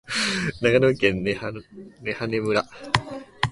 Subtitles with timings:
[0.63, 1.51] 長野県根羽
[2.39, 2.65] 村